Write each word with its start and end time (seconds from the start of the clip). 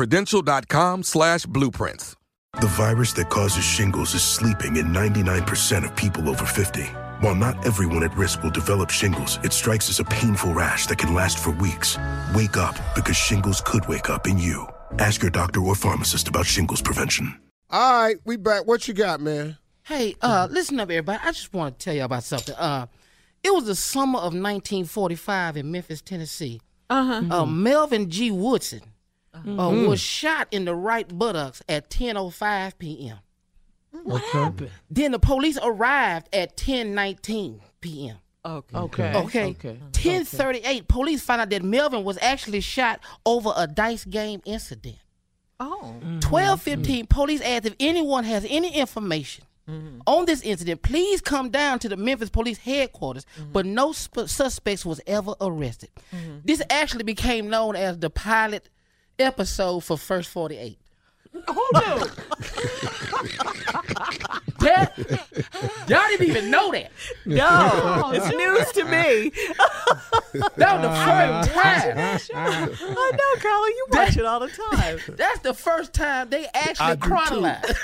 prudential.com 0.00 1.02
slash 1.02 1.44
blueprints. 1.44 2.16
The 2.58 2.68
virus 2.68 3.12
that 3.12 3.28
causes 3.28 3.62
shingles 3.62 4.14
is 4.14 4.22
sleeping 4.22 4.76
in 4.76 4.86
99% 4.86 5.84
of 5.84 5.94
people 5.94 6.30
over 6.30 6.46
50. 6.46 6.84
While 7.20 7.34
not 7.34 7.66
everyone 7.66 8.02
at 8.02 8.16
risk 8.16 8.42
will 8.42 8.50
develop 8.50 8.88
shingles, 8.88 9.38
it 9.44 9.52
strikes 9.52 9.90
as 9.90 10.00
a 10.00 10.04
painful 10.04 10.54
rash 10.54 10.86
that 10.86 10.96
can 10.96 11.12
last 11.12 11.38
for 11.38 11.50
weeks. 11.50 11.98
Wake 12.34 12.56
up 12.56 12.76
because 12.94 13.14
shingles 13.14 13.60
could 13.60 13.86
wake 13.88 14.08
up 14.08 14.26
in 14.26 14.38
you. 14.38 14.66
Ask 14.98 15.20
your 15.20 15.30
doctor 15.30 15.60
or 15.60 15.74
pharmacist 15.74 16.28
about 16.28 16.46
shingles 16.46 16.80
prevention. 16.80 17.38
All 17.68 18.02
right, 18.02 18.16
we 18.24 18.38
back. 18.38 18.66
What 18.66 18.88
you 18.88 18.94
got, 18.94 19.20
man? 19.20 19.58
Hey, 19.82 20.16
uh, 20.22 20.48
listen 20.50 20.80
up, 20.80 20.88
everybody. 20.88 21.20
I 21.22 21.32
just 21.32 21.52
want 21.52 21.78
to 21.78 21.84
tell 21.84 21.94
you 21.94 22.04
about 22.04 22.24
something. 22.24 22.54
Uh, 22.54 22.86
it 23.42 23.52
was 23.52 23.66
the 23.66 23.74
summer 23.74 24.18
of 24.18 24.32
1945 24.32 25.58
in 25.58 25.70
Memphis, 25.70 26.00
Tennessee. 26.00 26.62
Uh-huh. 26.88 27.42
Uh, 27.42 27.44
Melvin 27.44 28.08
G. 28.08 28.30
Woodson 28.30 28.80
uh, 29.34 29.38
Mm. 29.38 29.88
was 29.88 30.00
shot 30.00 30.48
in 30.50 30.64
the 30.64 30.74
right 30.74 31.06
buttocks 31.16 31.62
at 31.68 31.90
10:05 31.90 32.78
p.m. 32.78 33.18
What 34.04 34.22
happened? 34.22 34.70
Then 34.90 35.12
the 35.12 35.18
police 35.18 35.58
arrived 35.62 36.28
at 36.32 36.56
10:19 36.56 37.60
p.m. 37.80 38.16
Okay. 38.44 38.76
Okay. 38.76 39.14
Okay. 39.14 39.56
10:38, 39.92 40.88
police 40.88 41.22
found 41.22 41.42
out 41.42 41.50
that 41.50 41.62
Melvin 41.62 42.04
was 42.04 42.18
actually 42.22 42.60
shot 42.60 43.00
over 43.26 43.52
a 43.56 43.66
dice 43.66 44.04
game 44.04 44.40
incident. 44.44 44.96
Oh. 45.58 45.96
Mm-hmm. 46.00 46.18
12:15, 46.20 47.08
police 47.08 47.40
asked 47.42 47.66
if 47.66 47.74
anyone 47.78 48.24
has 48.24 48.46
any 48.48 48.74
information 48.74 49.44
mm-hmm. 49.68 50.00
on 50.06 50.24
this 50.24 50.40
incident, 50.42 50.80
please 50.80 51.20
come 51.20 51.50
down 51.50 51.78
to 51.80 51.88
the 51.88 51.96
Memphis 51.96 52.30
Police 52.30 52.58
headquarters. 52.58 53.26
Mm-hmm. 53.38 53.52
But 53.52 53.66
no 53.66 53.92
sp- 53.92 54.26
suspects 54.26 54.86
was 54.86 55.00
ever 55.06 55.34
arrested. 55.40 55.90
This 56.44 56.62
actually 56.70 57.04
became 57.04 57.50
known 57.50 57.76
as 57.76 57.98
the 57.98 58.08
pilot 58.08 58.70
episode 59.20 59.80
for 59.80 59.96
First 59.96 60.30
48. 60.30 60.78
Hold 61.46 62.00
on. 62.00 62.08
That, 64.60 64.92
y'all 65.88 66.06
didn't 66.08 66.26
even 66.26 66.50
know 66.50 66.70
that. 66.72 66.90
No, 67.24 68.10
it's 68.14 68.28
news 68.28 68.72
to 68.72 68.84
me. 68.84 69.30
That 70.56 70.80
was 70.80 70.82
the 70.82 70.90
ah. 70.90 71.42
first 71.46 72.30
time. 72.30 72.70
I 72.80 73.10
know, 73.12 73.40
Carla. 73.40 73.68
You 73.68 73.86
watch 73.90 74.16
it 74.16 74.26
all 74.26 74.40
the 74.40 74.48
time. 74.48 74.98
That's 75.16 75.40
the 75.40 75.54
first 75.54 75.94
time 75.94 76.28
they 76.28 76.46
actually 76.52 76.86
I 76.86 76.94
do 76.94 77.00
too. 77.00 77.08
chronologed. 77.08 77.74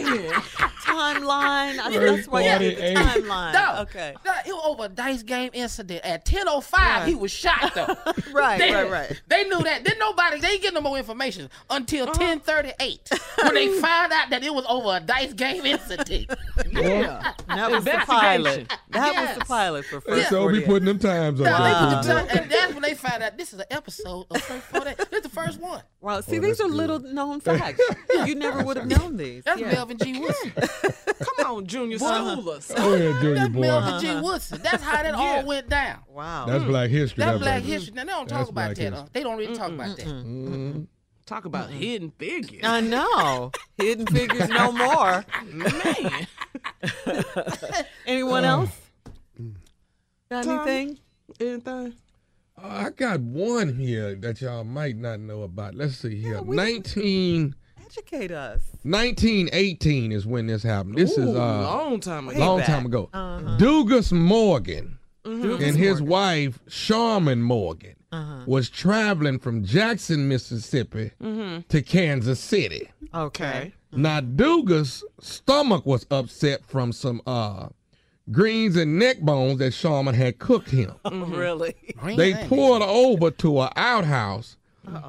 Timeline. 0.00 1.78
I, 1.78 1.90
that's 1.98 2.28
why 2.28 2.42
you 2.42 2.58
did 2.58 2.78
the 2.78 3.00
timeline. 3.00 3.52
No, 3.52 3.82
Okay. 3.82 4.14
no, 4.24 4.32
it 4.46 4.52
was 4.52 4.62
over 4.64 4.84
a 4.84 4.88
dice 4.88 5.22
game 5.22 5.50
incident. 5.52 6.04
At 6.04 6.24
10.05, 6.24 7.06
he 7.06 7.14
was 7.14 7.30
shot, 7.30 7.72
though. 7.74 7.96
Right, 8.32 8.58
they, 8.58 8.72
right, 8.72 8.90
right. 8.90 9.22
They 9.26 9.44
knew 9.44 9.62
that. 9.62 9.84
Then 9.84 9.98
nobody, 9.98 10.40
they 10.40 10.52
ain't 10.52 10.62
getting 10.62 10.74
no 10.74 10.80
more 10.80 10.96
information 10.96 11.50
until 11.68 12.08
uh-huh. 12.08 12.36
10.38 12.38 13.42
when 13.42 13.54
they 13.54 13.68
found 13.78 14.12
out 14.12 14.30
that 14.30 14.42
it 14.42 14.54
was 14.54 14.64
over 14.68 14.96
a 14.96 15.00
dice 15.00 15.32
game 15.32 15.64
incident. 15.66 16.30
Yeah. 16.72 17.32
That 17.48 17.70
was 17.70 17.84
the 17.84 17.90
pilot. 18.06 18.72
That 18.90 19.14
was 19.14 19.38
the 19.38 19.44
pilot 19.44 19.84
for 19.84 20.00
first. 20.00 20.30
So 20.30 20.46
we 20.46 20.64
48. 20.64 20.66
putting 20.66 20.86
them 20.86 20.98
times 20.98 21.40
on. 21.40 21.44
Now, 21.44 22.02
they 22.02 22.71
put 22.94 23.10
Facebook. 23.10 23.12
the 23.12 23.18
time- 23.18 23.22
and 23.22 23.22
that's 23.22 23.22
when 23.22 23.22
they 23.22 23.22
found 23.22 23.22
out 23.22 23.38
this 23.38 23.52
is 23.52 23.58
an 23.60 23.66
episode 23.70 24.26
of 24.30 24.42
First 24.42 24.66
48. 24.66 24.96
This 24.98 25.08
is 25.12 25.22
the 25.22 25.28
first 25.28 25.60
one. 25.60 25.82
Wow. 26.00 26.20
See, 26.20 26.38
Oh, 26.38 26.40
these 26.40 26.60
are 26.60 26.64
good. 26.64 26.72
little 26.74 26.98
known 27.00 27.40
facts. 27.40 27.80
you 28.26 28.34
never 28.34 28.62
would 28.64 28.76
have 28.76 28.86
known 28.86 29.16
these. 29.16 29.44
That's 29.44 29.60
yeah. 29.60 29.72
Melvin 29.72 29.98
G. 29.98 30.18
Woodson. 30.20 30.52
Come 30.56 31.46
on, 31.56 31.66
Junior, 31.66 31.98
school 31.98 32.50
us. 32.50 32.72
Go 32.72 32.94
ahead, 32.94 33.14
Junior 33.22 33.34
That's 33.34 33.48
boy. 33.52 33.60
Melvin 33.60 34.00
G. 34.00 34.20
Woodson. 34.20 34.60
That's 34.62 34.82
how 34.82 35.02
that 35.02 35.14
all 35.14 35.44
went 35.46 35.68
down. 35.68 35.98
Wow. 36.08 36.46
That's 36.46 36.64
Black 36.64 36.90
History. 36.90 37.22
That's 37.24 37.38
that 37.38 37.44
Black 37.44 37.60
brother. 37.62 37.72
history. 37.72 37.94
Now, 37.94 38.04
they 38.04 38.10
don't 38.12 38.28
talk 38.28 38.48
about 38.48 38.54
Black 38.54 38.76
that. 38.76 38.82
history. 38.92 39.08
They 39.12 39.22
don't 39.22 39.36
really 39.38 39.54
talk 39.56 39.70
about 39.70 39.96
that. 39.96 40.06
Mhm. 40.06 40.86
Talk 41.24 41.44
about 41.44 41.70
hidden 41.70 42.10
figures. 42.18 42.62
I 42.64 42.80
know. 42.80 43.52
Hidden 43.78 44.06
figures 44.06 44.48
no 44.48 44.72
more. 44.72 45.24
Man. 45.44 46.26
Anyone 48.06 48.44
Uh, 48.44 48.48
else? 48.48 48.70
Got 50.30 50.44
Tom? 50.44 50.68
anything? 50.68 50.98
Anything? 51.40 51.94
Uh, 52.62 52.66
I 52.86 52.90
got 52.90 53.20
one 53.20 53.74
here 53.76 54.14
that 54.16 54.40
y'all 54.40 54.64
might 54.64 54.96
not 54.96 55.20
know 55.20 55.42
about. 55.42 55.74
Let's 55.74 55.96
see 55.96 56.16
here. 56.20 56.40
we- 56.42 56.54
19, 56.56 57.54
Educate 57.84 58.30
us. 58.30 58.62
1918 58.84 60.12
is 60.12 60.24
when 60.26 60.46
this 60.46 60.62
happened. 60.62 60.96
This 60.96 61.12
is 61.18 61.28
a 61.34 61.42
uh 61.42 61.62
long 61.62 62.00
time 62.00 62.28
ago. 62.28 62.38
long 62.38 62.62
time 62.62 62.86
ago. 62.86 63.10
Uh-huh. 63.12 63.58
Dugas 63.58 64.12
Morgan 64.12 64.98
Mhm. 65.26 65.60
and 65.62 65.76
his 65.76 66.00
wife 66.00 66.58
Sharman 66.68 67.42
Morgan. 67.42 67.94
was 68.46 68.68
traveling 68.70 69.38
from 69.38 69.64
Jackson, 69.64 70.28
Mississippi 70.28 71.10
to 71.20 71.82
Kansas 71.82 72.40
City. 72.40 72.88
Okay. 73.14 73.72
Now 73.92 74.20
Duga's 74.20 75.04
stomach 75.20 75.84
was 75.84 76.06
upset 76.10 76.64
from 76.64 76.92
some 76.92 77.20
uh 77.26 77.68
greens 78.30 78.76
and 78.76 78.98
neck 78.98 79.20
bones 79.20 79.58
that 79.58 79.72
Sharman 79.72 80.14
had 80.14 80.38
cooked 80.38 80.70
him. 80.70 80.92
Oh, 81.04 81.24
really? 81.26 81.74
They 82.04 82.32
onion. 82.32 82.48
pulled 82.48 82.82
over 82.82 83.30
to 83.30 83.60
an 83.62 83.70
outhouse 83.76 84.56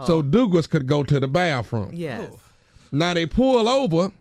so 0.05 0.21
Dugas 0.21 0.69
could 0.69 0.87
go 0.87 1.03
to 1.03 1.19
the 1.19 1.27
bathroom. 1.27 1.91
Yes. 1.93 2.31
Now 2.91 3.13
they 3.13 3.25
pull 3.25 3.67
over, 3.67 4.11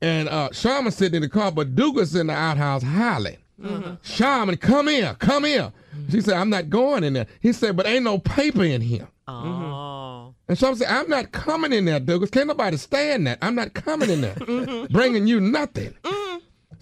and 0.00 0.28
uh, 0.28 0.50
Sharman 0.52 0.92
sitting 0.92 1.16
in 1.16 1.22
the 1.22 1.28
car, 1.28 1.52
but 1.52 1.74
Dugas 1.74 2.18
in 2.18 2.28
the 2.28 2.32
outhouse 2.32 2.82
howling. 2.82 3.36
Mm-hmm. 3.60 3.94
Sharman, 4.02 4.56
come 4.56 4.88
here, 4.88 5.14
come 5.18 5.44
here. 5.44 5.72
She 6.10 6.20
said, 6.20 6.34
I'm 6.34 6.50
not 6.50 6.70
going 6.70 7.04
in 7.04 7.12
there. 7.12 7.26
He 7.40 7.52
said, 7.52 7.76
but 7.76 7.86
ain't 7.86 8.04
no 8.04 8.18
paper 8.18 8.64
in 8.64 8.80
here. 8.80 9.08
Oh. 9.28 10.34
And 10.48 10.58
Sharman 10.58 10.78
said, 10.78 10.88
I'm 10.88 11.08
not 11.08 11.32
coming 11.32 11.72
in 11.72 11.84
there, 11.84 12.00
Douglas. 12.00 12.30
Can't 12.30 12.48
nobody 12.48 12.76
stand 12.76 13.26
that. 13.26 13.38
I'm 13.42 13.54
not 13.54 13.74
coming 13.74 14.10
in 14.10 14.22
there, 14.22 14.86
bringing 14.90 15.26
you 15.26 15.40
nothing. 15.40 15.94
Mm-hmm. 16.02 16.21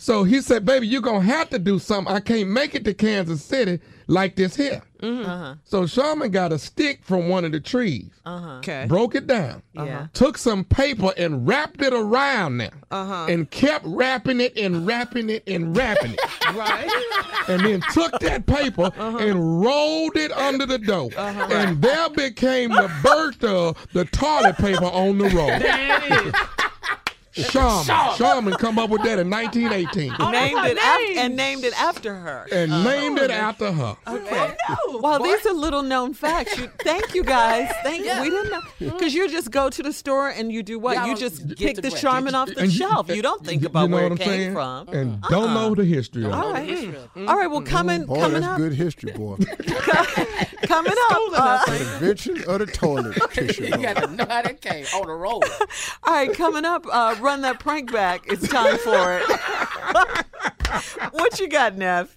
So 0.00 0.24
he 0.24 0.40
said, 0.40 0.64
baby, 0.64 0.86
you're 0.86 1.02
going 1.02 1.20
to 1.20 1.26
have 1.26 1.50
to 1.50 1.58
do 1.58 1.78
something. 1.78 2.12
I 2.12 2.20
can't 2.20 2.48
make 2.48 2.74
it 2.74 2.84
to 2.84 2.94
Kansas 2.94 3.44
City 3.44 3.80
like 4.06 4.34
this 4.34 4.56
here. 4.56 4.82
Mm-hmm. 5.02 5.28
Uh-huh. 5.28 5.54
So 5.64 5.86
Sharman 5.86 6.30
got 6.30 6.52
a 6.52 6.58
stick 6.58 7.00
from 7.04 7.28
one 7.28 7.44
of 7.44 7.52
the 7.52 7.60
trees, 7.60 8.08
uh-huh. 8.24 8.56
Okay. 8.58 8.86
broke 8.88 9.14
it 9.14 9.26
down, 9.26 9.62
Yeah. 9.74 9.82
Uh-huh. 9.82 10.06
took 10.14 10.38
some 10.38 10.64
paper 10.64 11.12
and 11.18 11.46
wrapped 11.46 11.82
it 11.82 11.92
around 11.92 12.58
there, 12.58 12.70
and 12.90 13.50
kept 13.50 13.84
wrapping 13.86 14.40
it 14.40 14.56
and 14.58 14.86
wrapping 14.86 15.28
it 15.28 15.42
and 15.46 15.76
wrapping 15.76 16.12
it. 16.14 16.20
Right. 16.54 16.90
and 17.48 17.60
then 17.64 17.80
took 17.92 18.18
that 18.20 18.44
paper 18.46 18.90
and 18.98 19.60
rolled 19.62 20.16
it 20.16 20.32
under 20.32 20.64
the 20.66 20.78
door. 20.78 21.10
And 21.16 21.80
there 21.80 22.08
became 22.10 22.70
the 22.70 22.90
birth 23.02 23.44
of 23.44 23.76
the 23.92 24.06
toilet 24.06 24.56
paper 24.56 24.84
on 24.86 25.18
the 25.18 25.24
road. 25.28 25.60
There 25.62 26.02
it 26.02 26.26
is. 26.26 26.34
Sharman. 27.32 28.16
Sharman 28.16 28.54
come 28.54 28.78
up 28.78 28.90
with 28.90 29.02
that 29.02 29.18
in 29.18 29.30
1918 29.30 30.32
named 30.32 30.66
it 30.66 30.78
after 30.78 31.18
and 31.20 31.36
named 31.36 31.64
it 31.64 31.80
after 31.80 32.14
her. 32.14 32.46
and 32.50 32.70
named 32.84 33.18
it 33.18 33.30
after 33.30 33.70
her. 33.72 33.96
Okay. 34.08 34.54
Oh, 34.68 34.90
no, 34.94 34.98
well, 34.98 35.22
these 35.22 35.44
are 35.46 35.52
little 35.52 35.82
known 35.82 36.12
facts. 36.14 36.58
You, 36.58 36.68
thank 36.80 37.14
you 37.14 37.22
guys. 37.22 37.70
Thank 37.84 38.04
you. 38.04 38.20
We 38.22 38.30
didn't 38.30 38.50
know 38.50 38.60
because 38.96 39.14
you 39.14 39.28
just 39.28 39.50
go 39.50 39.70
to 39.70 39.82
the 39.82 39.92
store 39.92 40.28
and 40.30 40.50
you 40.50 40.62
do 40.62 40.78
what? 40.78 40.94
Yeah, 40.94 41.04
you 41.06 41.12
I'll 41.12 41.16
just 41.18 41.46
get 41.48 41.58
pick 41.58 41.76
the 41.76 41.82
the. 41.82 41.90
Charmin 41.90 42.34
off 42.34 42.48
the 42.48 42.58
And 42.62 42.72
you- 42.72 42.78
shelf. 42.78 43.08
You 43.08 43.22
don't 43.22 43.44
think 43.44 43.62
about 43.62 43.80
You 43.80 43.86
about 43.86 43.90
know 43.90 43.96
where 43.96 44.08
what 44.10 44.12
it 44.20 44.22
I'm 44.24 44.28
came 44.28 44.40
saying? 44.40 44.52
from. 44.52 44.88
And 44.88 45.22
don't 45.30 45.54
know 45.54 45.74
the 45.74 45.84
history 45.84 46.24
of 46.24 46.32
All 46.32 46.50
it. 46.50 46.52
right. 46.52 47.28
All 47.28 47.36
right. 47.36 47.46
Well, 47.46 47.62
coming 47.62 48.06
Boy, 48.06 48.16
coming 48.20 48.40
that's 48.40 48.46
up, 48.46 48.58
good 48.58 48.72
history, 48.74 49.12
boy. 49.12 49.36
coming 50.62 50.92
up. 51.10 51.20
uh, 51.34 51.64
Invention 51.68 52.42
of 52.48 52.58
the 52.60 52.66
toilet 52.66 53.16
tissue. 53.32 53.64
You 53.64 53.76
got 53.78 53.96
to 53.96 54.06
know 54.08 54.26
how 54.28 54.42
that 54.42 54.60
came 54.60 54.84
on 54.94 55.06
the 55.06 55.12
road. 55.14 55.42
all 56.04 56.12
right, 56.14 56.32
coming 56.32 56.64
up. 56.64 56.86
Uh, 56.90 57.16
run 57.20 57.42
that 57.42 57.58
prank 57.60 57.92
back. 57.92 58.24
It's 58.26 58.48
time 58.48 58.78
for 58.78 59.18
it. 59.18 59.24
what 61.12 61.38
you 61.40 61.48
got, 61.48 61.76
Neff? 61.76 62.16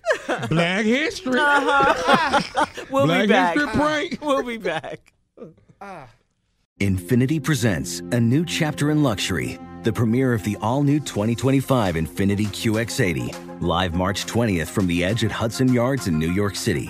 Black 0.49 0.85
history. 0.85 1.39
Uh-huh. 1.39 2.65
We'll 2.89 3.05
Black 3.05 3.21
be 3.23 3.27
back. 3.27 3.55
history 3.55 3.73
prank. 3.73 4.19
We'll 4.21 4.43
be 4.43 4.57
back. 4.57 5.13
Ah. 5.81 6.07
Infiniti 6.79 7.41
presents 7.41 7.99
a 7.99 8.19
new 8.19 8.45
chapter 8.45 8.91
in 8.91 9.03
luxury, 9.03 9.59
the 9.83 9.93
premiere 9.93 10.33
of 10.33 10.43
the 10.43 10.57
all 10.61 10.81
new 10.83 10.99
2025 10.99 11.95
Infiniti 11.95 12.47
QX80, 12.47 13.61
live 13.61 13.93
March 13.93 14.25
20th 14.25 14.67
from 14.67 14.87
the 14.87 15.03
edge 15.03 15.23
at 15.23 15.31
Hudson 15.31 15.71
Yards 15.71 16.07
in 16.07 16.17
New 16.17 16.31
York 16.31 16.55
City, 16.55 16.89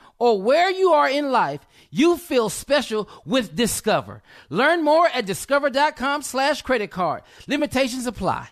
or 0.21 0.39
where 0.39 0.69
you 0.69 0.91
are 0.91 1.09
in 1.09 1.31
life, 1.31 1.61
you 1.89 2.15
feel 2.15 2.47
special 2.47 3.09
with 3.25 3.55
Discover. 3.55 4.21
Learn 4.51 4.83
more 4.83 5.07
at 5.07 5.25
discover.com 5.25 6.21
slash 6.21 6.61
credit 6.61 6.91
card. 6.91 7.23
Limitations 7.47 8.05
apply. 8.05 8.49